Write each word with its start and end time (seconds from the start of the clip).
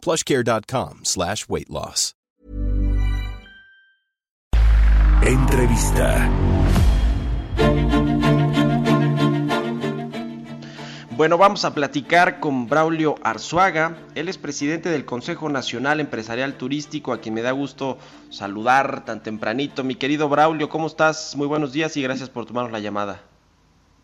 plushcare.com 0.00 1.00
slash 1.04 1.46
weight 1.48 1.68
loss. 1.68 2.14
Entrevista. 5.22 6.30
Bueno, 11.20 11.36
vamos 11.36 11.66
a 11.66 11.74
platicar 11.74 12.40
con 12.40 12.66
Braulio 12.66 13.16
Arzuaga. 13.22 13.96
Él 14.14 14.30
es 14.30 14.38
presidente 14.38 14.88
del 14.88 15.04
Consejo 15.04 15.50
Nacional 15.50 16.00
Empresarial 16.00 16.54
Turístico, 16.54 17.12
a 17.12 17.20
quien 17.20 17.34
me 17.34 17.42
da 17.42 17.52
gusto 17.52 17.98
saludar 18.30 19.04
tan 19.04 19.22
tempranito. 19.22 19.84
Mi 19.84 19.96
querido 19.96 20.30
Braulio, 20.30 20.70
¿cómo 20.70 20.86
estás? 20.86 21.36
Muy 21.36 21.46
buenos 21.46 21.74
días 21.74 21.94
y 21.98 22.02
gracias 22.02 22.30
por 22.30 22.46
tomarnos 22.46 22.72
la 22.72 22.80
llamada. 22.80 23.20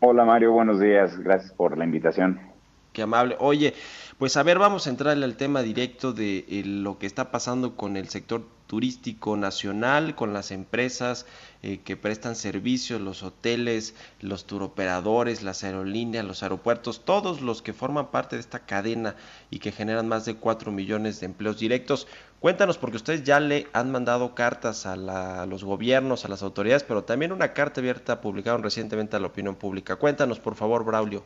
Hola 0.01 0.27
Mario, 0.27 0.53
buenos 0.53 0.79
días. 0.79 1.19
Gracias 1.19 1.55
por 1.55 1.79
la 1.79 1.85
invitación. 1.85 2.56
Amable. 3.03 3.37
Oye, 3.39 3.75
pues 4.19 4.37
a 4.37 4.43
ver, 4.43 4.59
vamos 4.59 4.87
a 4.87 4.91
entrarle 4.91 5.25
al 5.25 5.37
tema 5.37 5.63
directo 5.63 6.13
de 6.13 6.47
eh, 6.49 6.63
lo 6.65 6.99
que 6.99 7.07
está 7.07 7.31
pasando 7.31 7.77
con 7.77 7.97
el 7.97 8.09
sector 8.09 8.47
turístico 8.67 9.37
nacional, 9.37 10.15
con 10.15 10.33
las 10.33 10.51
empresas 10.51 11.27
eh, 11.63 11.81
que 11.85 11.97
prestan 11.97 12.35
servicios, 12.35 13.01
los 13.01 13.23
hoteles, 13.23 13.95
los 14.21 14.47
turoperadores, 14.47 15.43
las 15.43 15.63
aerolíneas, 15.65 16.25
los 16.25 16.43
aeropuertos, 16.43 17.05
todos 17.05 17.41
los 17.41 17.63
que 17.63 17.73
forman 17.73 18.11
parte 18.11 18.37
de 18.37 18.41
esta 18.41 18.61
cadena 18.61 19.17
y 19.51 19.59
que 19.59 19.73
generan 19.73 20.09
más 20.09 20.25
de 20.25 20.37
4 20.37 20.73
millones 20.73 21.21
de 21.21 21.27
empleos 21.27 21.59
directos. 21.59 22.07
Cuéntanos, 22.41 22.79
porque 22.79 22.97
ustedes 22.97 23.25
ya 23.25 23.41
le 23.41 23.67
han 23.73 23.91
mandado 23.91 24.35
cartas 24.35 24.87
a, 24.87 25.43
a 25.43 25.47
los 25.47 25.65
gobiernos, 25.65 26.25
a 26.25 26.29
las 26.29 26.43
autoridades, 26.43 26.85
pero 26.85 27.05
también 27.05 27.33
una 27.33 27.53
carta 27.53 27.81
abierta 27.81 28.21
publicaron 28.21 28.63
recientemente 28.63 29.17
a 29.17 29.21
la 29.21 29.29
opinión 29.29 29.55
pública. 29.57 29.97
Cuéntanos, 29.97 30.41
por 30.41 30.55
favor, 30.55 30.85
Braulio. 30.85 31.25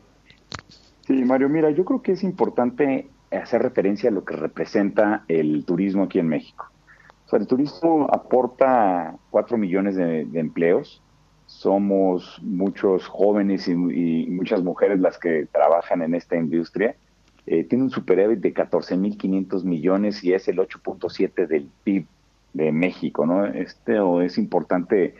Sí, 1.11 1.25
Mario, 1.25 1.49
mira, 1.49 1.69
yo 1.71 1.83
creo 1.83 2.01
que 2.01 2.13
es 2.13 2.23
importante 2.23 3.09
hacer 3.31 3.61
referencia 3.61 4.09
a 4.09 4.13
lo 4.13 4.23
que 4.23 4.35
representa 4.35 5.25
el 5.27 5.65
turismo 5.65 6.03
aquí 6.03 6.19
en 6.19 6.27
México 6.27 6.71
el 7.37 7.47
turismo 7.47 8.07
aporta 8.11 9.15
4 9.29 9.57
millones 9.57 9.95
de, 9.95 10.27
empleos. 10.33 11.01
Somos 11.45 12.39
muchos 12.41 13.07
jóvenes 13.07 13.67
y, 13.67 13.75
muchas 13.75 14.63
mujeres 14.63 14.99
las 14.99 15.17
que 15.17 15.47
trabajan 15.51 16.01
en 16.01 16.15
esta 16.15 16.35
industria. 16.35 16.95
Eh, 17.45 17.63
tiene 17.63 17.85
un 17.85 17.89
superávit 17.89 18.39
de 18.39 18.53
14.500 18.53 19.63
millones 19.63 20.23
y 20.23 20.33
es 20.33 20.47
el 20.47 20.57
8.7 20.57 21.47
del 21.47 21.69
PIB 21.83 22.05
de 22.53 22.71
México, 22.71 23.25
¿no? 23.25 23.45
Este 23.45 23.97
es 24.23 24.37
importante 24.37 25.15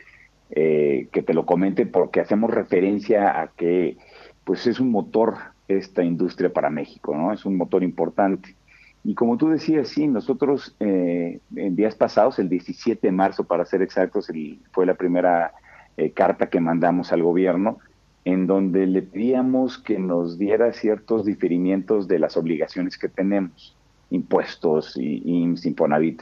eh, 0.51 1.07
que 1.11 1.23
te 1.23 1.33
lo 1.33 1.45
comente 1.45 1.85
porque 1.85 2.19
hacemos 2.19 2.51
referencia 2.51 3.41
a 3.41 3.47
que 3.47 3.97
pues 4.43 4.67
es 4.67 4.79
un 4.79 4.91
motor 4.91 5.35
esta 5.67 6.03
industria 6.03 6.51
para 6.51 6.69
México, 6.69 7.15
¿no? 7.15 7.31
Es 7.31 7.45
un 7.45 7.55
motor 7.55 7.83
importante. 7.83 8.55
Y 9.03 9.15
como 9.15 9.37
tú 9.37 9.49
decías, 9.49 9.89
sí, 9.89 10.07
nosotros 10.07 10.75
eh, 10.79 11.39
en 11.55 11.75
días 11.75 11.95
pasados, 11.95 12.37
el 12.39 12.49
17 12.49 13.07
de 13.07 13.11
marzo 13.11 13.45
para 13.45 13.65
ser 13.65 13.81
exactos, 13.81 14.31
fue 14.71 14.85
la 14.85 14.93
primera 14.93 15.53
eh, 15.97 16.11
carta 16.11 16.49
que 16.49 16.59
mandamos 16.59 17.11
al 17.11 17.23
gobierno 17.23 17.79
en 18.23 18.45
donde 18.45 18.85
le 18.85 19.01
pedíamos 19.01 19.79
que 19.79 19.97
nos 19.97 20.37
diera 20.37 20.73
ciertos 20.73 21.25
diferimientos 21.25 22.07
de 22.07 22.19
las 22.19 22.37
obligaciones 22.37 22.97
que 22.97 23.09
tenemos, 23.09 23.75
impuestos, 24.11 24.95
y, 24.95 25.23
IMSS, 25.25 25.65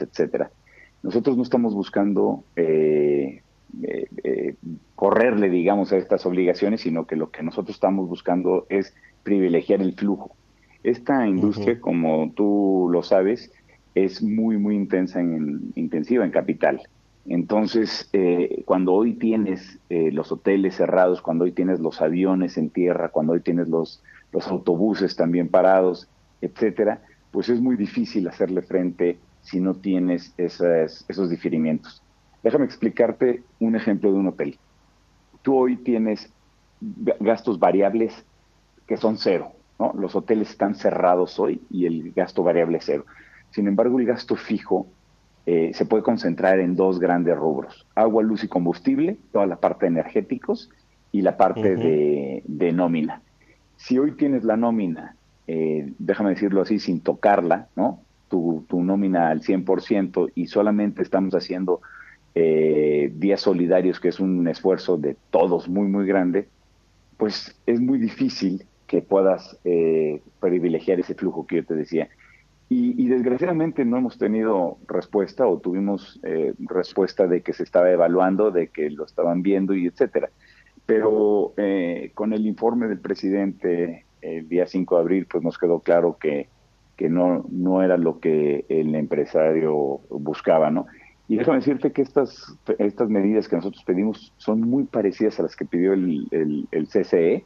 etcétera. 0.00 0.50
Nosotros 1.02 1.36
no 1.36 1.42
estamos 1.42 1.74
buscando 1.74 2.44
eh, 2.56 3.42
correrle, 4.94 5.48
digamos, 5.48 5.92
a 5.92 5.96
estas 5.96 6.26
obligaciones, 6.26 6.82
sino 6.82 7.06
que 7.06 7.16
lo 7.16 7.30
que 7.30 7.42
nosotros 7.42 7.76
estamos 7.76 8.08
buscando 8.08 8.66
es 8.68 8.94
privilegiar 9.22 9.80
el 9.80 9.94
flujo. 9.94 10.36
Esta 10.82 11.26
industria, 11.26 11.80
como 11.80 12.32
tú 12.34 12.88
lo 12.90 13.02
sabes, 13.02 13.52
es 13.94 14.22
muy, 14.22 14.56
muy 14.56 14.76
intensa 14.76 15.20
en, 15.20 15.72
intensiva 15.74 16.24
en 16.24 16.30
capital. 16.30 16.80
Entonces, 17.26 18.08
eh, 18.12 18.62
cuando 18.64 18.94
hoy 18.94 19.14
tienes 19.14 19.78
eh, 19.90 20.10
los 20.10 20.32
hoteles 20.32 20.76
cerrados, 20.76 21.20
cuando 21.20 21.44
hoy 21.44 21.52
tienes 21.52 21.80
los 21.80 22.00
aviones 22.00 22.56
en 22.56 22.70
tierra, 22.70 23.10
cuando 23.10 23.34
hoy 23.34 23.40
tienes 23.40 23.68
los, 23.68 24.02
los 24.32 24.48
autobuses 24.48 25.16
también 25.16 25.48
parados, 25.48 26.08
etcétera, 26.40 27.02
pues 27.30 27.48
es 27.48 27.60
muy 27.60 27.76
difícil 27.76 28.26
hacerle 28.26 28.62
frente 28.62 29.18
si 29.42 29.60
no 29.60 29.74
tienes 29.74 30.34
esas, 30.38 31.04
esos 31.08 31.30
diferimientos. 31.30 32.02
Déjame 32.42 32.64
explicarte 32.64 33.42
un 33.58 33.76
ejemplo 33.76 34.12
de 34.12 34.18
un 34.18 34.28
hotel. 34.28 34.58
Tú 35.42 35.56
hoy 35.56 35.76
tienes 35.76 36.32
gastos 37.20 37.58
variables 37.58 38.24
que 38.86 38.96
son 38.96 39.16
cero, 39.18 39.52
los 39.94 40.14
hoteles 40.14 40.50
están 40.50 40.74
cerrados 40.74 41.38
hoy 41.38 41.60
y 41.70 41.86
el 41.86 42.12
gasto 42.12 42.42
variable 42.42 42.78
es 42.78 42.84
cero. 42.84 43.04
Sin 43.50 43.66
embargo, 43.66 43.98
el 43.98 44.06
gasto 44.06 44.36
fijo 44.36 44.86
eh, 45.46 45.70
se 45.74 45.86
puede 45.86 46.02
concentrar 46.02 46.60
en 46.60 46.76
dos 46.76 47.00
grandes 47.00 47.36
rubros, 47.36 47.86
agua, 47.94 48.22
luz 48.22 48.44
y 48.44 48.48
combustible, 48.48 49.16
toda 49.32 49.46
la 49.46 49.56
parte 49.56 49.86
de 49.86 49.92
energéticos 49.92 50.70
y 51.12 51.22
la 51.22 51.36
parte 51.36 51.76
de, 51.76 52.72
nómina. 52.72 53.22
Si 53.76 53.98
hoy 53.98 54.12
tienes 54.12 54.44
la 54.44 54.56
nómina, 54.56 55.16
eh, 55.46 55.92
déjame 55.98 56.30
decirlo 56.30 56.62
así, 56.62 56.78
sin 56.78 57.00
tocarla, 57.00 57.68
¿no? 57.74 58.00
Tu, 58.28 58.64
nómina 58.70 59.30
al 59.30 59.40
100% 59.40 60.30
y 60.36 60.46
solamente 60.46 61.02
estamos 61.02 61.34
haciendo 61.34 61.80
eh, 62.34 63.12
días 63.14 63.40
solidarios, 63.40 64.00
que 64.00 64.08
es 64.08 64.20
un 64.20 64.46
esfuerzo 64.48 64.96
de 64.96 65.16
todos 65.30 65.68
muy, 65.68 65.88
muy 65.88 66.06
grande, 66.06 66.48
pues 67.16 67.56
es 67.66 67.80
muy 67.80 67.98
difícil 67.98 68.64
que 68.86 69.02
puedas 69.02 69.56
eh, 69.64 70.20
privilegiar 70.40 70.98
ese 70.98 71.14
flujo 71.14 71.46
que 71.46 71.56
yo 71.56 71.64
te 71.64 71.74
decía. 71.74 72.08
Y, 72.72 73.08
desgraciadamente 73.08 73.84
no 73.84 73.96
hemos 73.96 74.16
tenido 74.16 74.78
respuesta 74.86 75.44
o 75.44 75.58
tuvimos 75.58 76.20
eh, 76.22 76.54
respuesta 76.60 77.26
de 77.26 77.40
que 77.40 77.52
se 77.52 77.64
estaba 77.64 77.90
evaluando, 77.90 78.52
de 78.52 78.68
que 78.68 78.90
lo 78.90 79.04
estaban 79.04 79.42
viendo 79.42 79.74
y 79.74 79.86
etcétera. 79.86 80.30
Pero 80.86 81.52
eh, 81.56 82.12
con 82.14 82.32
el 82.32 82.46
informe 82.46 82.86
del 82.86 83.00
presidente 83.00 84.04
el 84.22 84.48
día 84.48 84.68
5 84.68 84.94
de 84.94 85.00
abril, 85.00 85.26
pues 85.26 85.42
nos 85.42 85.58
quedó 85.58 85.80
claro 85.80 86.16
que, 86.20 86.48
no, 87.08 87.44
no 87.50 87.82
era 87.82 87.96
lo 87.96 88.20
que 88.20 88.66
el 88.68 88.94
empresario 88.94 90.00
buscaba, 90.08 90.70
¿no? 90.70 90.86
Y 91.30 91.36
déjame 91.36 91.58
decirte 91.58 91.92
que 91.92 92.02
estas, 92.02 92.58
estas 92.80 93.08
medidas 93.08 93.48
que 93.48 93.54
nosotros 93.54 93.84
pedimos 93.84 94.32
son 94.36 94.62
muy 94.62 94.82
parecidas 94.82 95.38
a 95.38 95.44
las 95.44 95.54
que 95.54 95.64
pidió 95.64 95.92
el, 95.92 96.26
el, 96.32 96.66
el 96.72 96.88
CCE, 96.88 97.44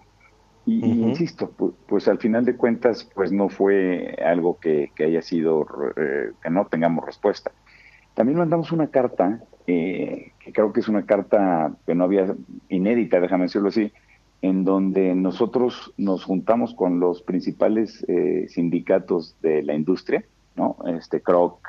y, 0.65 0.87
insisto, 0.87 1.53
pues, 1.87 2.09
al 2.09 2.17
final 2.17 2.47
de 2.47 2.57
cuentas, 2.57 3.07
pues 3.15 3.31
no 3.31 3.51
fue 3.51 4.17
algo 4.25 4.59
que, 4.59 4.91
haya 4.99 5.21
sido, 5.21 5.67
eh, 5.97 6.33
que 6.43 6.49
no 6.49 6.65
tengamos 6.65 7.05
respuesta. 7.05 7.53
También 8.15 8.39
mandamos 8.39 8.73
una 8.73 8.87
carta, 8.87 9.43
eh, 9.67 10.33
que 10.41 10.53
creo 10.55 10.73
que 10.73 10.81
es 10.81 10.89
una 10.89 11.05
carta 11.05 11.75
que 11.87 11.95
no 11.95 12.05
había 12.05 12.35
inédita, 12.71 13.21
déjame 13.21 13.45
decirlo 13.45 13.69
así, 13.69 13.93
en 14.41 14.65
donde 14.65 15.15
nosotros 15.15 15.93
nos 15.99 16.25
juntamos 16.25 16.73
con 16.73 17.01
los 17.01 17.21
principales 17.21 18.03
eh, 18.09 18.47
sindicatos 18.49 19.37
de 19.43 19.63
la 19.63 19.75
industria, 19.75 20.25
¿no? 20.57 20.79
Este 20.87 21.21
CROC, 21.21 21.69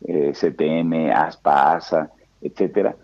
CTM, 0.00 1.10
ASPA, 1.10 1.74
ASA, 1.74 2.10
etcétera, 2.40 2.96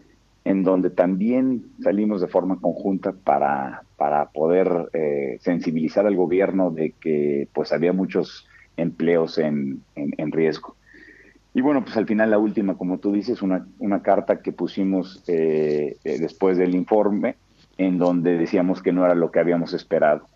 en 0.44 0.62
donde 0.62 0.90
también 0.90 1.64
salimos 1.82 2.20
de 2.20 2.28
forma 2.28 2.60
conjunta 2.60 3.12
para, 3.12 3.82
para 3.96 4.26
poder 4.26 4.90
eh, 4.92 5.38
sensibilizar 5.40 6.06
al 6.06 6.16
gobierno 6.16 6.70
de 6.70 6.92
que 7.00 7.48
pues 7.52 7.72
había 7.72 7.92
muchos 7.92 8.46
empleos 8.76 9.38
en, 9.38 9.82
en, 9.94 10.32
riesgo. 10.32 10.76
Y 11.54 11.60
bueno, 11.60 11.84
pues 11.84 11.96
al 11.96 12.06
final 12.06 12.30
la 12.30 12.38
última, 12.38 12.76
como 12.76 12.98
tú 12.98 13.12
dices, 13.12 13.40
una, 13.40 13.66
una 13.78 14.02
carta 14.02 14.42
que 14.42 14.52
pusimos 14.52 15.22
eh, 15.28 15.96
eh, 16.04 16.18
después 16.18 16.58
del 16.58 16.74
informe, 16.74 17.36
en 17.78 17.98
donde 17.98 18.36
decíamos 18.36 18.82
que 18.82 18.92
no 18.92 19.04
era 19.04 19.14
lo 19.14 19.30
que 19.30 19.40
habíamos 19.40 19.72
esperado. 19.72 20.26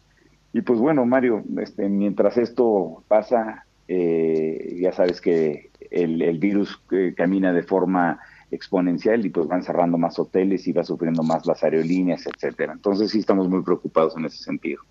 Y 0.52 0.62
pues 0.62 0.78
bueno, 0.78 1.04
Mario, 1.04 1.42
este, 1.60 1.88
mientras 1.88 2.38
esto 2.38 3.02
pasa, 3.08 3.66
ya 3.88 4.92
sabes 4.92 5.20
que 5.20 5.70
el, 5.90 6.22
el 6.22 6.38
virus 6.38 6.80
camina 7.16 7.52
de 7.52 7.62
forma 7.62 8.20
exponencial 8.50 9.24
y 9.24 9.30
pues 9.30 9.46
van 9.46 9.62
cerrando 9.62 9.98
más 9.98 10.18
hoteles 10.18 10.66
y 10.66 10.72
va 10.72 10.84
sufriendo 10.84 11.22
más 11.22 11.46
las 11.46 11.62
aerolíneas, 11.62 12.26
etcétera. 12.26 12.72
Entonces 12.72 13.10
sí 13.10 13.18
estamos 13.18 13.48
muy 13.48 13.62
preocupados 13.62 14.16
en 14.16 14.24
ese 14.24 14.38
sentido. 14.38 14.82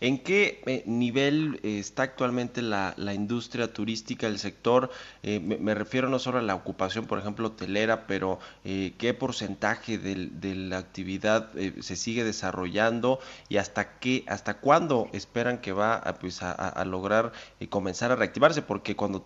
¿En 0.00 0.18
qué 0.18 0.60
eh, 0.66 0.82
nivel 0.86 1.60
está 1.62 2.02
actualmente 2.02 2.62
la, 2.62 2.94
industria 3.14 3.72
turística, 3.72 4.26
el 4.26 4.40
sector? 4.40 4.90
Eh, 5.22 5.38
me, 5.38 5.72
refiero 5.74 6.08
no 6.08 6.18
solo 6.18 6.38
a 6.38 6.42
la 6.42 6.56
ocupación, 6.56 7.06
por 7.06 7.20
ejemplo, 7.20 7.46
hotelera, 7.46 8.08
pero 8.08 8.40
eh, 8.64 8.92
qué 8.98 9.14
porcentaje 9.14 9.98
de, 9.98 10.54
la 10.56 10.78
actividad 10.78 11.52
se 11.80 11.94
sigue 11.94 12.24
desarrollando 12.24 13.20
y 13.48 13.58
hasta 13.58 13.98
qué, 14.00 14.24
hasta 14.26 14.54
cuándo 14.54 15.08
esperan 15.12 15.58
que 15.58 15.70
va 15.72 15.94
a, 15.94 16.14
pues, 16.14 16.42
a 16.42 16.84
lograr 16.84 17.32
comenzar 17.68 18.10
a 18.10 18.16
reactivarse, 18.16 18.62
porque 18.62 18.96
cuando 18.96 19.24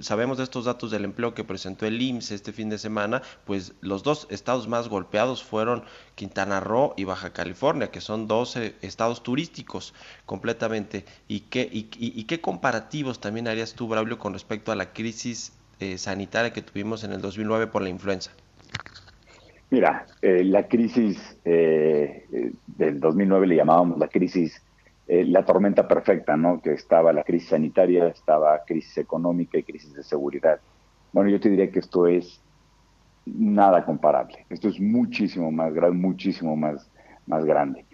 sabemos 0.00 0.38
de 0.38 0.44
estos 0.44 0.64
datos 0.64 0.90
del 0.90 1.04
empleo 1.04 1.34
que 1.34 1.44
presentó 1.44 1.86
el 1.86 2.00
IMSS 2.00 2.32
este 2.32 2.52
fin 2.52 2.68
de 2.68 2.78
semana, 2.78 3.22
pues 3.44 3.74
los 3.80 4.02
dos 4.02 4.26
estados 4.30 4.68
más 4.68 4.88
golpeados 4.88 5.42
fueron 5.42 5.84
Quintana 6.14 6.60
Roo 6.60 6.94
y 6.96 7.04
Baja 7.04 7.32
California, 7.32 7.90
que 7.90 8.00
son 8.00 8.26
dos 8.26 8.56
estados 8.56 9.22
turísticos 9.22 9.94
completamente. 10.24 11.04
¿Y 11.28 11.40
qué, 11.40 11.68
y, 11.70 12.24
qué 12.24 12.40
comparativos 12.40 13.20
también 13.20 13.48
harías 13.48 13.74
tú, 13.74 13.88
Braulio, 13.88 14.18
con 14.18 14.32
respecto 14.32 14.72
a 14.72 14.76
la 14.76 14.92
crisis 14.92 15.52
eh, 15.80 15.98
sanitaria 15.98 16.52
que 16.52 16.62
tuvimos 16.62 17.04
en 17.04 17.12
el 17.12 17.20
2009 17.20 17.66
por 17.66 17.82
la 17.82 17.90
influenza? 17.90 18.30
Mira, 19.70 20.06
eh, 20.22 20.44
la 20.44 20.68
crisis 20.68 21.36
eh, 21.44 22.24
del 22.66 23.00
2009 23.00 23.46
le 23.48 23.56
llamábamos 23.56 23.98
la 23.98 24.08
crisis 24.08 24.62
eh, 25.08 25.24
la 25.24 25.44
tormenta 25.44 25.86
perfecta, 25.86 26.36
¿no? 26.36 26.60
Que 26.60 26.72
estaba 26.72 27.12
la 27.12 27.22
crisis 27.22 27.50
sanitaria, 27.50 28.08
estaba 28.08 28.62
crisis 28.64 28.98
económica 28.98 29.58
y 29.58 29.62
crisis 29.62 29.94
de 29.94 30.02
seguridad. 30.02 30.60
Bueno, 31.12 31.30
yo 31.30 31.40
te 31.40 31.48
diría 31.48 31.70
que 31.70 31.78
esto 31.78 32.06
es 32.06 32.40
nada 33.24 33.84
comparable. 33.84 34.46
Esto 34.50 34.68
es 34.68 34.80
muchísimo 34.80 35.50
más 35.50 35.72
grande, 35.72 35.96
muchísimo 35.96 36.56
más, 36.56 36.90
más 37.26 37.44
grande. 37.44 37.84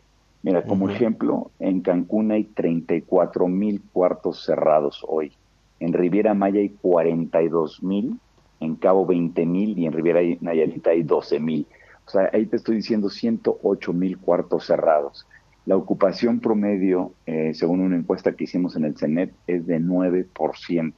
Mira, 0.42 0.64
como 0.64 0.88
ejemplo, 0.88 1.50
en 1.60 1.82
Cancún 1.82 2.32
hay 2.32 2.44
34 2.44 3.46
mil 3.46 3.80
cuartos 3.92 4.44
cerrados 4.44 5.04
hoy. 5.06 5.32
En 5.78 5.92
Riviera 5.92 6.34
Maya 6.34 6.60
hay 6.60 6.70
42 6.70 7.82
mil, 7.82 8.18
en 8.58 8.74
Cabo 8.76 9.06
20 9.06 9.46
mil 9.46 9.78
y 9.78 9.86
en 9.86 9.92
Riviera 9.92 10.20
Nayarita 10.40 10.90
hay 10.90 11.02
12 11.02 11.38
mil. 11.38 11.66
O 12.06 12.10
sea, 12.10 12.28
ahí 12.32 12.46
te 12.46 12.56
estoy 12.56 12.76
diciendo 12.76 13.08
108 13.08 13.92
mil 13.92 14.18
cuartos 14.18 14.66
cerrados. 14.66 15.26
La 15.64 15.76
ocupación 15.76 16.40
promedio, 16.40 17.12
eh, 17.26 17.52
según 17.54 17.80
una 17.80 17.96
encuesta 17.96 18.32
que 18.32 18.44
hicimos 18.44 18.74
en 18.76 18.84
el 18.84 18.96
CENET, 18.96 19.32
es 19.46 19.66
de 19.66 19.78
9%. 19.78 20.92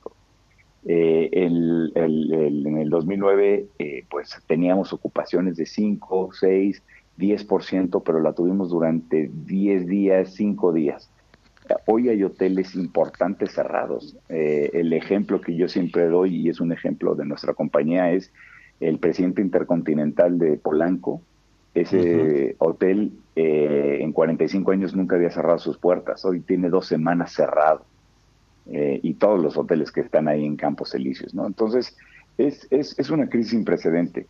Eh, 0.86 1.28
en 1.32 2.78
el 2.78 2.88
2009, 2.90 3.66
eh, 3.78 4.04
pues 4.10 4.30
teníamos 4.46 4.92
ocupaciones 4.92 5.56
de 5.56 5.66
5, 5.66 6.30
6, 6.32 6.82
10%, 7.18 8.02
pero 8.02 8.20
la 8.20 8.32
tuvimos 8.32 8.70
durante 8.70 9.30
10 9.46 9.86
días, 9.86 10.34
5 10.34 10.72
días. 10.72 11.10
Hoy 11.86 12.08
hay 12.08 12.22
hoteles 12.22 12.74
importantes 12.74 13.52
cerrados. 13.52 14.16
el 14.28 14.92
ejemplo 14.92 15.40
que 15.40 15.56
yo 15.56 15.68
siempre 15.68 16.06
doy, 16.08 16.36
y 16.36 16.48
es 16.48 16.60
un 16.60 16.72
ejemplo 16.72 17.14
de 17.14 17.24
nuestra 17.24 17.54
compañía, 17.54 18.12
es 18.12 18.32
el 18.80 18.98
presidente 18.98 19.40
intercontinental 19.40 20.38
de 20.38 20.56
Polanco, 20.58 21.22
ese 21.74 22.54
hotel 22.58 23.12
eh, 23.36 23.98
en 24.00 24.12
45 24.12 24.70
años 24.70 24.94
nunca 24.94 25.16
había 25.16 25.30
cerrado 25.30 25.58
sus 25.58 25.76
puertas. 25.76 26.24
Hoy 26.24 26.40
tiene 26.40 26.68
dos 26.68 26.86
semanas 26.86 27.32
cerrado. 27.32 27.84
Eh, 28.70 29.00
y 29.02 29.14
todos 29.14 29.42
los 29.42 29.56
hoteles 29.58 29.92
que 29.92 30.00
están 30.00 30.28
ahí 30.28 30.44
en 30.44 30.56
Campos 30.56 30.94
Elíseos, 30.94 31.34
¿no? 31.34 31.46
Entonces, 31.46 31.96
es, 32.38 32.66
es, 32.70 32.98
es 32.98 33.10
una 33.10 33.28
crisis 33.28 33.50
sin 33.50 33.64
precedente 33.64 34.26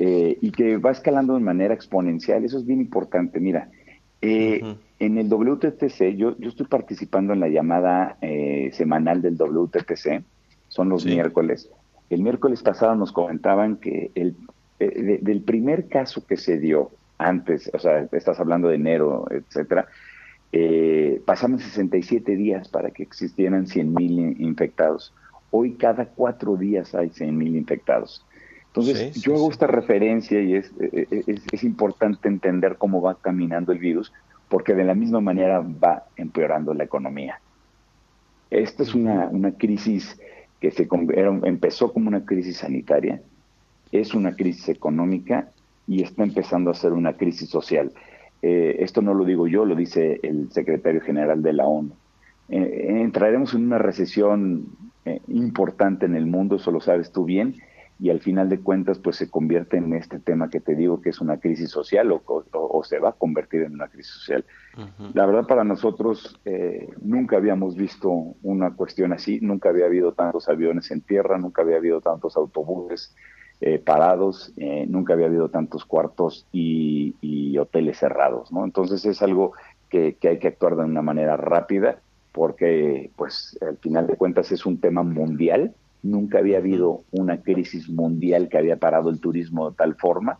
eh, 0.00 0.36
y 0.40 0.50
que 0.50 0.76
va 0.78 0.90
escalando 0.90 1.34
de 1.34 1.40
manera 1.40 1.74
exponencial. 1.74 2.44
Eso 2.44 2.58
es 2.58 2.66
bien 2.66 2.80
importante. 2.80 3.38
Mira, 3.38 3.68
en 4.22 5.18
el 5.18 5.28
WTTC, 5.28 6.16
yo, 6.16 6.36
yo 6.38 6.48
estoy 6.48 6.66
participando 6.66 7.32
en 7.32 7.38
la 7.38 7.48
llamada 7.48 8.16
semanal 8.72 9.22
del 9.22 9.36
WTTC, 9.36 10.24
son 10.66 10.88
los 10.88 11.04
miércoles. 11.04 11.70
El 12.10 12.22
miércoles 12.22 12.62
pasado 12.62 12.96
nos 12.96 13.12
comentaban 13.12 13.76
que 13.76 14.10
el 14.16 14.34
eh, 14.78 15.18
del 15.22 15.42
primer 15.42 15.88
caso 15.88 16.26
que 16.26 16.36
se 16.36 16.58
dio 16.58 16.90
antes, 17.18 17.70
o 17.72 17.78
sea, 17.78 18.06
estás 18.12 18.38
hablando 18.40 18.68
de 18.68 18.76
enero, 18.76 19.26
etcétera, 19.30 19.86
eh, 20.52 21.20
pasaron 21.24 21.58
67 21.58 22.36
días 22.36 22.68
para 22.68 22.90
que 22.90 23.02
existieran 23.02 23.66
100.000 23.66 24.38
infectados. 24.38 25.14
Hoy 25.50 25.74
cada 25.74 26.06
cuatro 26.06 26.56
días 26.56 26.94
hay 26.94 27.08
100.000 27.08 27.56
infectados. 27.56 28.24
Entonces, 28.68 29.14
yo 29.22 29.34
hago 29.34 29.50
esta 29.50 29.66
referencia 29.66 30.42
y 30.42 30.56
es, 30.56 30.70
es, 30.82 31.64
importante 31.64 32.28
entender 32.28 32.76
cómo 32.76 33.00
va 33.00 33.14
caminando 33.14 33.72
el 33.72 33.78
virus, 33.78 34.12
porque 34.50 34.74
de 34.74 34.84
la 34.84 34.94
misma 34.94 35.22
manera 35.22 35.60
va 35.60 36.04
empeorando 36.16 36.74
la 36.74 36.84
economía. 36.84 37.40
Esta 38.50 38.82
es 38.82 38.94
una, 38.94 39.28
una 39.28 39.52
crisis 39.52 40.20
que 40.60 40.70
se 40.70 40.86
empezó 41.44 41.90
como 41.90 42.08
una 42.08 42.26
crisis 42.26 42.58
sanitaria, 42.58 43.22
es 43.92 44.14
una 44.14 44.34
crisis 44.34 44.68
económica 44.68 45.50
y 45.86 46.02
está 46.02 46.24
empezando 46.24 46.70
a 46.70 46.74
ser 46.74 46.92
una 46.92 47.14
crisis 47.14 47.48
social. 47.48 47.92
Eh, 48.42 48.76
esto 48.80 49.02
no 49.02 49.14
lo 49.14 49.24
digo 49.24 49.46
yo, 49.46 49.64
lo 49.64 49.74
dice 49.74 50.20
el 50.22 50.50
secretario 50.52 51.00
general 51.00 51.42
de 51.42 51.52
la 51.52 51.66
ONU. 51.66 51.92
Eh, 52.48 53.00
entraremos 53.00 53.54
en 53.54 53.64
una 53.64 53.78
recesión 53.78 54.66
eh, 55.04 55.20
importante 55.28 56.06
en 56.06 56.14
el 56.14 56.26
mundo, 56.26 56.56
eso 56.56 56.70
lo 56.70 56.80
sabes 56.80 57.12
tú 57.12 57.24
bien, 57.24 57.54
y 57.98 58.10
al 58.10 58.20
final 58.20 58.48
de 58.48 58.60
cuentas 58.60 58.98
pues 58.98 59.16
se 59.16 59.30
convierte 59.30 59.78
en 59.78 59.94
este 59.94 60.18
tema 60.18 60.50
que 60.50 60.60
te 60.60 60.74
digo 60.74 61.00
que 61.00 61.08
es 61.08 61.20
una 61.20 61.38
crisis 61.38 61.70
social 61.70 62.12
o, 62.12 62.82
se 62.84 62.98
va 62.98 63.08
a 63.08 63.12
convertir 63.12 63.62
en 63.62 63.72
una 63.72 63.88
crisis 63.88 64.12
social. 64.12 64.44
La 65.14 65.24
verdad 65.24 65.46
para 65.46 65.64
nosotros 65.64 66.38
nunca 67.00 67.38
habíamos 67.38 67.74
visto 67.74 68.10
una 68.42 68.74
cuestión 68.74 69.14
así, 69.14 69.40
nunca 69.40 69.70
había 69.70 69.86
habido 69.86 70.12
tantos 70.12 70.46
aviones 70.50 70.90
en 70.90 71.00
tierra, 71.00 71.38
nunca 71.38 71.62
había 71.62 71.78
habido 71.78 72.02
tantos 72.02 72.36
autobuses, 72.36 73.16
eh, 73.60 73.78
parados, 73.78 74.52
eh, 74.58 74.84
nunca 74.86 75.14
había 75.14 75.26
habido 75.26 75.48
tantos 75.48 75.84
cuartos 75.84 76.46
y, 76.52 77.14
hoteles 77.58 77.96
cerrados, 77.96 78.52
¿no? 78.52 78.66
Entonces 78.66 79.06
es 79.06 79.22
algo 79.22 79.52
que, 79.88 80.18
hay 80.22 80.38
que 80.38 80.48
actuar 80.48 80.76
de 80.76 80.84
una 80.84 81.00
manera 81.00 81.38
rápida 81.38 82.00
porque, 82.32 83.10
pues, 83.16 83.58
al 83.66 83.78
final 83.78 84.06
de 84.06 84.16
cuentas 84.16 84.52
es 84.52 84.66
un 84.66 84.78
tema 84.78 85.02
mundial. 85.02 85.74
Nunca 86.02 86.38
había 86.38 86.58
habido 86.58 87.04
una 87.12 87.40
crisis 87.40 87.88
mundial 87.88 88.50
que 88.50 88.58
había 88.58 88.76
parado 88.76 89.08
el 89.08 89.20
turismo 89.20 89.70
de 89.70 89.76
tal 89.76 89.94
forma 89.94 90.38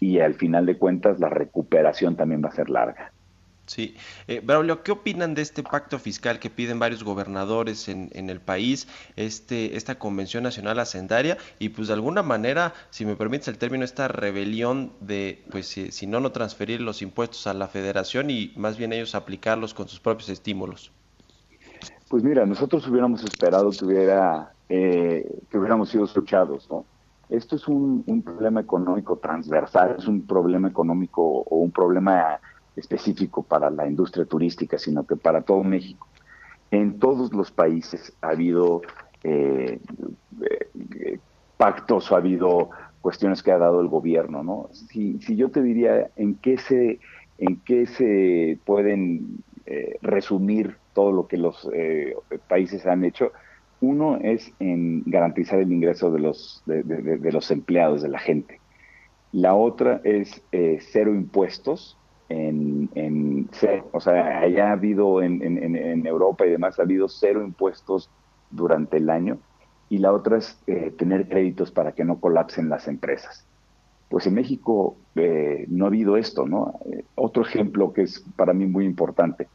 y 0.00 0.18
al 0.18 0.34
final 0.34 0.66
de 0.66 0.76
cuentas 0.76 1.20
la 1.20 1.28
recuperación 1.28 2.16
también 2.16 2.42
va 2.44 2.48
a 2.48 2.56
ser 2.56 2.68
larga. 2.68 3.12
Sí. 3.66 3.96
Eh, 4.28 4.40
Braulio, 4.44 4.82
¿qué 4.84 4.92
opinan 4.92 5.34
de 5.34 5.42
este 5.42 5.64
pacto 5.64 5.98
fiscal 5.98 6.38
que 6.38 6.50
piden 6.50 6.78
varios 6.78 7.02
gobernadores 7.02 7.88
en, 7.88 8.10
en, 8.12 8.30
el 8.30 8.40
país, 8.40 8.86
este, 9.16 9.76
esta 9.76 9.98
Convención 9.98 10.44
Nacional 10.44 10.78
Hacendaria 10.78 11.36
y 11.58 11.70
pues 11.70 11.88
de 11.88 11.94
alguna 11.94 12.22
manera, 12.22 12.74
si 12.90 13.04
me 13.04 13.16
permites 13.16 13.48
el 13.48 13.58
término, 13.58 13.84
esta 13.84 14.06
rebelión 14.06 14.92
de, 15.00 15.44
pues 15.50 15.66
si, 15.66 16.06
no, 16.06 16.20
no 16.20 16.30
transferir 16.30 16.80
los 16.80 17.02
impuestos 17.02 17.48
a 17.48 17.54
la 17.54 17.66
federación 17.66 18.30
y 18.30 18.52
más 18.56 18.76
bien 18.76 18.92
ellos 18.92 19.16
aplicarlos 19.16 19.74
con 19.74 19.88
sus 19.88 19.98
propios 19.98 20.28
estímulos? 20.28 20.92
Pues 22.08 22.22
mira, 22.22 22.46
nosotros 22.46 22.86
hubiéramos 22.86 23.24
esperado 23.24 23.70
que, 23.70 23.84
hubiera, 23.84 24.52
eh, 24.68 25.28
que 25.50 25.58
hubiéramos 25.58 25.88
sido 25.88 26.04
escuchados, 26.04 26.68
¿no? 26.70 26.84
Esto 27.28 27.56
es 27.56 27.66
un 27.66 28.22
problema 28.24 28.60
económico 28.60 29.16
transversal, 29.16 29.96
es 29.98 30.06
un 30.06 30.24
problema 30.24 30.68
económico 30.68 31.22
o 31.22 31.56
un 31.56 31.72
problema 31.72 32.38
específico 32.76 33.42
para 33.42 33.70
la 33.70 33.86
industria 33.86 34.26
turística, 34.26 34.78
sino 34.78 35.06
que 35.06 35.16
para 35.16 35.40
todo 35.42 35.64
México. 35.64 36.06
En 36.70 36.98
todos 36.98 37.32
los 37.32 37.50
países 37.50 38.12
ha 38.20 38.28
habido 38.28 38.82
eh, 39.24 39.80
eh, 40.42 41.18
pactos 41.56 42.10
o 42.10 42.14
ha 42.14 42.18
habido 42.18 42.70
cuestiones 43.00 43.42
que 43.42 43.52
ha 43.52 43.58
dado 43.58 43.80
el 43.80 43.88
gobierno, 43.88 44.42
¿no? 44.42 44.68
Si, 44.72 45.18
si 45.20 45.36
yo 45.36 45.50
te 45.50 45.62
diría 45.62 46.10
en 46.16 46.34
qué 46.34 46.58
se, 46.58 46.98
en 47.38 47.56
qué 47.64 47.86
se 47.86 48.58
pueden 48.64 49.42
eh, 49.64 49.96
resumir 50.02 50.76
todo 50.92 51.12
lo 51.12 51.26
que 51.28 51.36
los 51.36 51.68
países 52.48 52.84
han 52.86 53.04
hecho, 53.04 53.32
uno 53.80 54.18
es 54.22 54.52
en 54.58 55.02
garantizar 55.06 55.60
el 55.60 55.70
ingreso 55.70 56.10
de 56.10 56.20
los, 56.20 56.62
de, 56.66 56.82
de 56.82 57.32
los 57.32 57.50
empleados, 57.50 58.02
de 58.02 58.08
la 58.08 58.18
gente. 58.18 58.60
La 59.32 59.54
otra 59.54 60.00
es 60.02 60.42
cero 60.90 61.14
impuestos, 61.14 61.98
en, 62.28 62.90
en 62.94 63.48
o 63.92 64.00
sea, 64.00 64.40
haya 64.40 64.72
habido 64.72 65.22
en, 65.22 65.42
en, 65.42 66.06
Europa 66.06 66.46
y 66.46 66.50
demás, 66.50 66.78
ha 66.78 66.82
habido 66.82 67.08
cero 67.08 67.42
impuestos 67.42 68.10
durante 68.50 68.96
el 68.96 69.10
año, 69.10 69.38
y 69.88 69.98
la 69.98 70.12
otra 70.12 70.38
es 70.38 70.60
eh, 70.66 70.92
tener 70.96 71.28
créditos 71.28 71.70
para 71.70 71.92
que 71.92 72.04
no 72.04 72.18
colapsen 72.18 72.68
las 72.68 72.88
empresas. 72.88 73.46
Pues 74.08 74.26
en 74.26 74.34
México 74.34 74.96
eh, 75.14 75.66
no 75.68 75.84
ha 75.84 75.88
habido 75.88 76.16
esto, 76.16 76.46
¿no? 76.46 76.80
Eh, 76.86 77.04
otro 77.14 77.42
ejemplo 77.42 77.92
que 77.92 78.02
es 78.02 78.24
para 78.36 78.52
mí 78.52 78.66
muy 78.66 78.84
importante. 78.84 79.48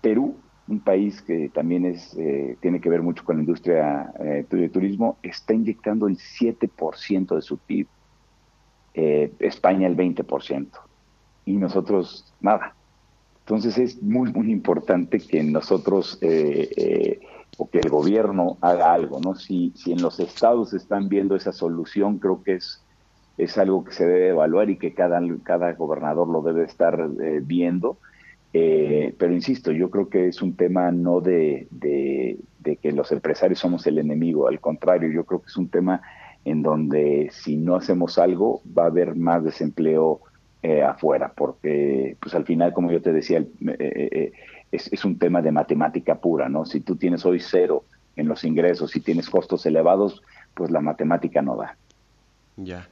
Perú, 0.00 0.36
un 0.68 0.80
país 0.80 1.20
que 1.22 1.48
también 1.48 1.84
es, 1.86 2.16
tiene 2.60 2.80
que 2.80 2.88
ver 2.88 3.02
mucho 3.02 3.24
con 3.24 3.36
la 3.36 3.42
industria 3.42 4.12
de 4.48 4.68
turismo, 4.68 5.18
está 5.22 5.54
inyectando 5.54 6.06
el 6.06 6.18
7% 6.18 7.34
de 7.34 7.42
su 7.42 7.58
PIB. 7.58 7.88
España 8.94 9.88
el 9.88 9.96
20% 9.96 10.68
y 11.46 11.56
nosotros 11.56 12.30
nada. 12.40 12.74
Entonces 13.46 13.78
es 13.78 14.02
muy, 14.02 14.32
muy 14.32 14.50
importante 14.50 15.20
que 15.20 15.42
nosotros 15.42 16.18
eh, 16.20 16.68
eh, 16.76 17.20
o 17.56 17.70
que 17.70 17.78
el 17.78 17.88
gobierno 17.88 18.58
haga 18.60 18.92
algo, 18.92 19.20
¿no? 19.20 19.36
Si, 19.36 19.72
si 19.76 19.92
en 19.92 20.02
los 20.02 20.18
estados 20.18 20.74
están 20.74 21.08
viendo 21.08 21.36
esa 21.36 21.52
solución, 21.52 22.18
creo 22.18 22.42
que 22.42 22.54
es, 22.54 22.82
es 23.38 23.56
algo 23.56 23.84
que 23.84 23.92
se 23.92 24.04
debe 24.04 24.28
evaluar 24.30 24.68
y 24.68 24.76
que 24.76 24.92
cada, 24.92 25.20
cada 25.44 25.72
gobernador 25.74 26.28
lo 26.28 26.42
debe 26.42 26.64
estar 26.64 27.08
eh, 27.22 27.40
viendo. 27.42 27.98
pero 28.52 29.32
insisto, 29.32 29.70
yo 29.70 29.90
creo 29.90 30.08
que 30.08 30.28
es 30.28 30.42
un 30.42 30.56
tema 30.56 30.90
no 30.90 31.20
de, 31.20 31.68
de, 31.70 32.38
que 32.82 32.90
los 32.90 33.12
empresarios 33.12 33.60
somos 33.60 33.86
el 33.86 33.98
enemigo, 33.98 34.48
al 34.48 34.58
contrario, 34.58 35.08
yo 35.10 35.24
creo 35.24 35.40
que 35.40 35.46
es 35.46 35.56
un 35.56 35.68
tema 35.68 36.02
en 36.44 36.62
donde 36.62 37.28
si 37.30 37.56
no 37.56 37.76
hacemos 37.76 38.18
algo 38.18 38.60
va 38.76 38.84
a 38.84 38.86
haber 38.86 39.14
más 39.14 39.44
desempleo 39.44 40.20
eh, 40.68 40.82
afuera, 40.82 41.32
porque 41.32 42.16
pues 42.18 42.34
al 42.34 42.44
final, 42.44 42.72
como 42.72 42.90
yo 42.90 43.00
te 43.00 43.12
decía, 43.12 43.38
eh, 43.38 43.46
eh, 43.78 44.32
es, 44.72 44.92
es, 44.92 45.04
un 45.04 45.16
tema 45.16 45.40
de 45.40 45.52
matemática 45.52 46.16
pura, 46.16 46.48
¿no? 46.48 46.64
Si 46.64 46.80
tú 46.80 46.96
tienes 46.96 47.24
hoy 47.24 47.38
cero 47.38 47.84
en 48.16 48.26
los 48.26 48.42
ingresos 48.42 48.96
y 48.96 49.00
tienes 49.00 49.30
costos 49.30 49.64
elevados, 49.64 50.24
pues 50.54 50.72
la 50.72 50.80
matemática 50.80 51.40
no 51.40 51.54
da. 51.54 51.76
Ya. 52.56 52.88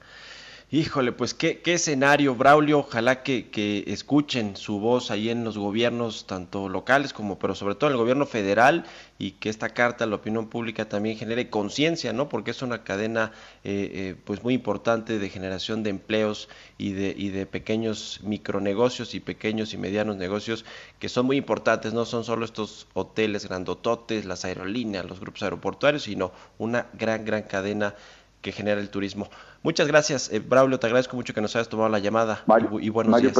Híjole, 0.76 1.12
pues 1.12 1.34
qué, 1.34 1.60
qué 1.60 1.74
escenario, 1.74 2.34
Braulio. 2.34 2.80
Ojalá 2.80 3.22
que, 3.22 3.48
que, 3.48 3.84
escuchen 3.86 4.56
su 4.56 4.80
voz 4.80 5.12
ahí 5.12 5.30
en 5.30 5.44
los 5.44 5.56
gobiernos, 5.56 6.26
tanto 6.26 6.68
locales 6.68 7.12
como, 7.12 7.38
pero 7.38 7.54
sobre 7.54 7.76
todo 7.76 7.90
en 7.90 7.92
el 7.92 7.98
gobierno 7.98 8.26
federal, 8.26 8.84
y 9.16 9.30
que 9.38 9.50
esta 9.50 9.68
carta 9.68 10.02
a 10.02 10.08
la 10.08 10.16
opinión 10.16 10.48
pública 10.48 10.88
también 10.88 11.16
genere 11.16 11.48
conciencia, 11.48 12.12
¿no? 12.12 12.28
Porque 12.28 12.50
es 12.50 12.60
una 12.60 12.82
cadena, 12.82 13.30
eh, 13.62 13.88
eh, 13.94 14.16
pues 14.24 14.42
muy 14.42 14.54
importante 14.54 15.20
de 15.20 15.30
generación 15.30 15.84
de 15.84 15.90
empleos 15.90 16.48
y 16.76 16.90
de, 16.90 17.14
y 17.16 17.28
de 17.28 17.46
pequeños 17.46 18.18
micronegocios 18.24 19.14
y 19.14 19.20
pequeños 19.20 19.74
y 19.74 19.78
medianos 19.78 20.16
negocios 20.16 20.64
que 20.98 21.08
son 21.08 21.26
muy 21.26 21.36
importantes. 21.36 21.92
No 21.92 22.04
son 22.04 22.24
solo 22.24 22.44
estos 22.44 22.88
hoteles 22.94 23.46
grandototes, 23.46 24.24
las 24.24 24.44
aerolíneas, 24.44 25.04
los 25.04 25.20
grupos 25.20 25.44
aeroportuarios, 25.44 26.02
sino 26.02 26.32
una 26.58 26.88
gran, 26.94 27.24
gran 27.24 27.44
cadena 27.44 27.94
que 28.42 28.50
genera 28.52 28.80
el 28.80 28.90
turismo. 28.90 29.30
Muchas 29.64 29.88
gracias, 29.88 30.30
eh, 30.30 30.40
Braulio, 30.40 30.78
te 30.78 30.86
agradezco 30.86 31.16
mucho 31.16 31.32
que 31.32 31.40
nos 31.40 31.56
hayas 31.56 31.70
tomado 31.70 31.88
la 31.88 31.98
llamada. 31.98 32.44
Mario, 32.46 32.78
y, 32.80 32.90
buenos 32.90 33.10
Mario 33.10 33.32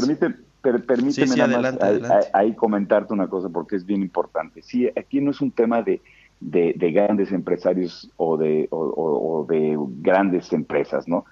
permíteme 0.87 1.37
nada 1.37 1.73
más 1.73 2.31
ahí 2.33 2.55
comentarte 2.55 3.13
una 3.13 3.29
cosa 3.29 3.51
porque 3.51 3.77
es 3.77 3.85
bien 3.85 4.01
importante. 4.01 4.63
Sí, 4.63 4.89
aquí 4.97 5.21
no 5.21 5.33
es 5.33 5.43
un 5.43 5.51
tema 5.51 5.83
de, 5.83 6.01
de, 6.41 6.93
grandes 6.93 7.31
empresarios 7.31 8.11
o 8.17 8.39
de, 8.39 8.69
o, 8.71 9.47
de 9.49 9.77
grandes 10.01 10.53
empresas, 10.53 11.07
¿no? 11.07 11.27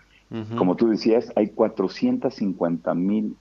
Como 0.56 0.76
tú 0.76 0.88
decías, 0.88 1.30
hay 1.36 1.48
450 1.48 2.94
mil 2.94 3.36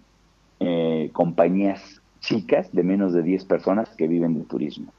eh, 0.59 1.09
compañías 1.13 2.01
chicas 2.19 2.69
de 2.73 2.83
menos 2.83 3.13
de 3.13 3.23
10 3.23 3.45
personas 3.45 3.89
que 3.95 4.09
viven 4.09 4.37
de 4.37 4.45
turismo. 4.45 4.93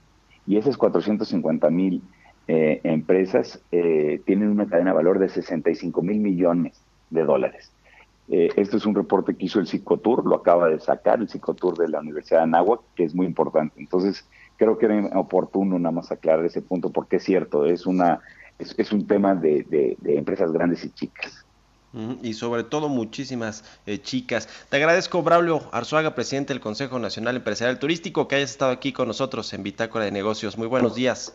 Y 0.47 0.57
esas 0.57 0.79
450 0.79 1.69
mil 1.71 2.03
eh, 2.49 2.81
empresas 2.83 3.61
eh, 3.71 4.21
tienen 4.27 4.49
una 4.49 4.67
cadena 4.67 4.91
de 4.91 4.97
valor 4.97 5.19
de 5.21 5.29
65 5.29 6.03
mil 6.03 6.19
millones 6.19 6.75
de 7.11 7.25
dólares. 7.25 7.71
Eh, 8.29 8.51
esto 8.57 8.77
es 8.77 8.87
un 8.87 8.95
reporte 8.95 9.35
que 9.35 9.47
hizo 9.47 9.61
el 9.61 9.67
Psicotour, 9.67 10.27
lo 10.27 10.37
acaba 10.37 10.69
de 10.69 10.81
sacar 10.81 11.21
el 11.21 11.29
Psicotour 11.29 11.77
de 11.79 11.89
la 11.89 12.01
Universidad 12.01 12.41
de 12.41 12.45
Anáhuac, 12.45 12.81
que 12.97 13.05
es 13.05 13.15
muy 13.15 13.27
importante. 13.27 13.79
Entonces, 13.79 14.27
creo 14.57 14.77
que 14.77 14.87
era 14.87 15.19
oportuno 15.19 15.79
nada 15.79 15.93
más 15.93 16.11
aclarar 16.11 16.45
ese 16.45 16.63
punto, 16.63 16.91
porque 16.91 17.17
es 17.17 17.25
cierto, 17.25 17.65
es, 17.65 17.87
una, 17.87 18.21
es, 18.59 18.93
un 18.93 19.07
tema 19.07 19.35
de, 19.35 19.97
empresas 20.05 20.53
grandes 20.53 20.85
y 20.85 20.91
chicas. 20.91 21.45
Y 22.23 22.33
sobre 22.33 22.65
todo 22.65 22.89
muchísimas 22.89 23.65
chicas. 24.03 24.49
Te 24.71 24.79
agradezco, 24.79 25.23
Braulio 25.23 25.61
Arzuaga, 25.73 26.15
presidente 26.15 26.55
del 26.55 26.63
Consejo 26.63 26.99
Nacional 26.99 27.37
Empresarial 27.37 27.79
Turístico, 27.79 28.29
que 28.29 28.37
hayas 28.37 28.51
estado 28.51 28.73
aquí 28.73 28.95
con 28.95 29.09
nosotros 29.09 29.53
en 29.53 29.63
Bitácora 29.63 30.07
de 30.07 30.11
Negocios. 30.11 30.57
Muy 30.57 30.69
buenos 30.69 30.95
días. 30.95 31.35